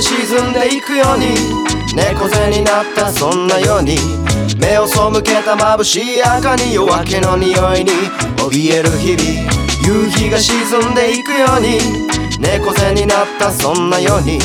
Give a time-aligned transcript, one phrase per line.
[0.00, 1.34] 沈んでいくように。
[1.94, 3.96] 猫背になったそんなように。
[4.58, 7.90] 目を背けた眩しい赤に夜明けの匂いに。
[8.36, 9.58] 怯える日々。
[9.84, 11.78] 夕日が沈んでいくように。
[12.38, 14.38] 猫背になったそんなように。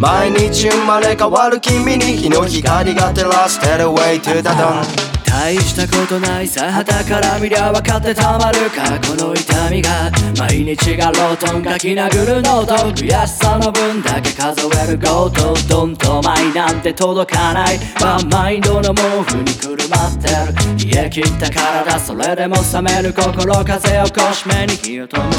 [0.00, 3.84] 毎日生まれ変わる君に日の光が照らしてる。
[3.90, 17.78] Way to the dawn 大したことないさ旗から見りゃ分かってたまるかこの痛みが毎日がロートン書き殴るノート悔しさの分だけ数えるゴートドンと前なんて届かない。
[18.02, 25.38] ワンマインドの毛布にくるまってる冷え切った体それでも冷める心風をこしめに火を灯す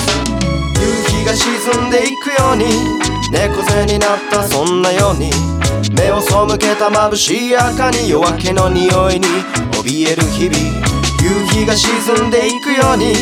[0.80, 2.64] 夕日が沈んでいくように
[3.34, 5.69] 猫背になったそんなように。
[6.00, 9.28] 目を背けた眩しい赤に夜明けの匂いに
[9.84, 10.58] 怯える日々
[11.22, 13.14] 夕日が沈んでいくように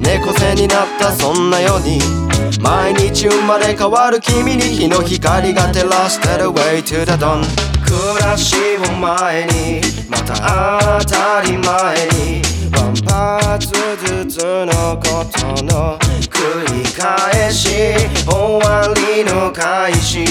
[0.00, 1.98] 猫背になったそんなように
[2.62, 6.48] 毎日生まれ変わる君に日の光が照らしてる。
[6.48, 7.42] Way to the dawn
[7.84, 12.23] 暮らしを前にまた当たり前に
[13.54, 13.68] ンパーツ
[14.04, 17.68] ずつのことの繰り返し
[18.26, 20.24] 終わりの開始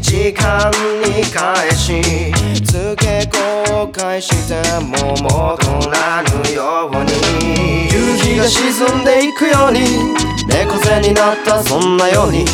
[0.00, 0.70] 時間
[1.04, 2.00] に返し
[2.62, 9.80] つけ後悔しても戻らぬように夕日が沈んでいくように
[10.46, 12.44] 猫背になったそんなように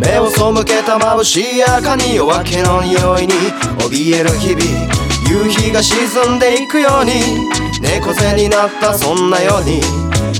[0.00, 3.34] 目を背けた眩しい赤に夜明けの匂いに
[3.78, 9.80] 怯える日々夕日が沈んでいくように猫背になったそんなように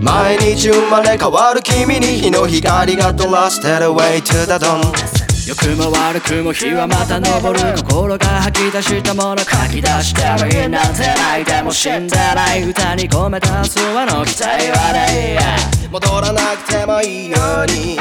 [0.01, 3.91] 毎日生まれ変わる君に日の光が照らしてる。
[3.91, 4.81] Way to the dawn.
[5.48, 7.59] 良くも悪くも日はまた昇る。
[7.77, 12.63] 心が吐き出したもの書き出してるなんてないでも死んでない。
[12.63, 15.39] 歌に込めた明日はの期待はね
[15.91, 17.98] 戻らなくてもいいように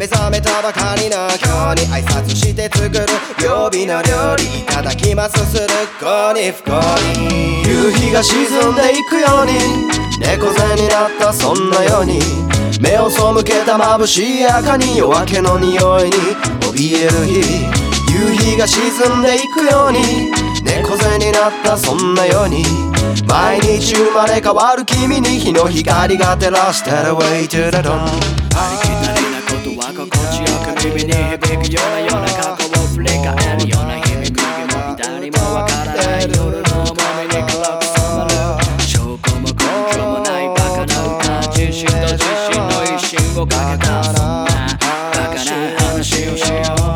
[0.00, 3.04] 目覚めたばかりの今日に挨拶して作る
[3.44, 5.36] 曜日の料理いただきます。
[5.52, 5.68] する
[6.00, 6.72] 子に不幸
[7.28, 7.68] に。
[7.68, 9.52] 夕日が沈んでいくように
[10.18, 12.18] 猫背になったそんなように。
[12.80, 16.12] 目を背けた眩しい赤に夜明けの匂いに
[16.62, 17.42] 怯える日。
[17.42, 20.32] 々夕日が沈んでいくように
[20.64, 22.64] 猫背になったそんなように。
[23.28, 27.12] 毎日生まれ変わる君に日の光が照らしてる。
[27.12, 28.99] Way to the dawn
[31.38, 33.22] く耳に響くようなような過去を振り返
[33.58, 38.34] るような日々右も左もわからない夜の重みに黒く染まる
[38.82, 39.54] 証拠も根
[39.94, 44.48] 拠もないバカな歌自信と自信の一心をかけたそんな
[45.12, 46.90] バカな話をしよう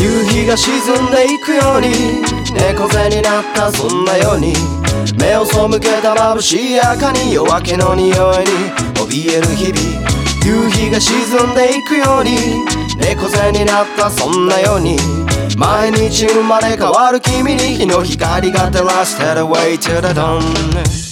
[0.00, 1.88] 夕日が沈んでいくように
[2.54, 4.54] 猫背になったそんなように
[5.18, 8.14] 目を背けた眩しい赤に夜明けの匂いに
[8.94, 10.09] 怯える日々。
[10.44, 12.36] 夕日が沈んでいくように。
[12.96, 14.96] 猫背になったそんなように。
[15.56, 19.42] 毎日生まれ変わる君に日の光が照らしてる。
[19.42, 21.09] Way to the dawn